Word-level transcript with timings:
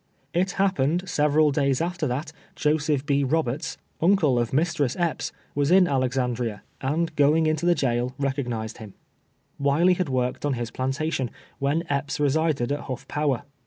It 0.33 0.55
hapj)ened 0.57 1.07
several 1.07 1.51
days 1.51 1.79
after 1.79 2.07
that 2.07 2.31
Joseph 2.55 3.05
B. 3.05 3.23
Roberts, 3.23 3.75
2 3.75 3.77
iO 3.77 3.77
TWELVK 3.77 3.85
TKARS 3.85 3.91
A 3.91 3.91
SLAVE. 3.91 4.09
uncle 4.11 4.39
of 4.39 4.53
Mistress 4.53 4.95
Epps, 4.97 5.31
was 5.53 5.69
in 5.69 5.87
Alexandria, 5.87 6.63
and 6.81 7.15
going 7.15 7.45
into 7.45 7.67
the 7.67 7.75
jail, 7.75 8.15
recognized 8.17 8.77
liini. 8.77 8.93
AViley 9.61 9.99
Lad 9.99 10.09
worked 10.09 10.43
on 10.43 10.53
Lis 10.53 10.71
plantation, 10.71 11.29
wLen 11.61 11.85
Ei)ps 11.85 12.19
resided 12.19 12.71
at 12.71 12.79
Ilutt" 12.79 13.07
Power. 13.07 13.43